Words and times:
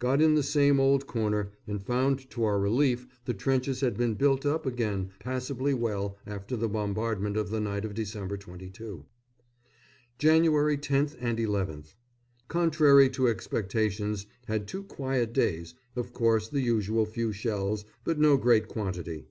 Got 0.00 0.20
in 0.20 0.34
the 0.34 0.42
same 0.42 0.80
old 0.80 1.06
corner, 1.06 1.52
and 1.64 1.80
found 1.80 2.28
to 2.30 2.42
our 2.42 2.58
relief 2.58 3.06
the 3.26 3.32
trenches 3.32 3.80
had 3.80 3.96
been 3.96 4.14
built 4.14 4.44
up 4.44 4.66
again 4.66 5.12
passably 5.20 5.72
well 5.72 6.18
after 6.26 6.56
the 6.56 6.68
bombardment 6.68 7.36
of 7.36 7.50
the 7.50 7.60
night 7.60 7.84
of 7.84 7.94
Dec. 7.94 8.40
22. 8.40 9.04
Jan. 10.18 10.42
10th 10.42 11.16
and 11.20 11.38
11th. 11.38 11.94
Contrary 12.48 13.08
to 13.10 13.28
expectations 13.28 14.26
had 14.46 14.66
two 14.66 14.82
quiet 14.82 15.32
days 15.32 15.76
of 15.94 16.12
course, 16.12 16.48
the 16.48 16.60
usual 16.60 17.06
few 17.06 17.30
shells, 17.30 17.84
but 18.02 18.18
no 18.18 18.36
great 18.36 18.66
quantity. 18.66 19.28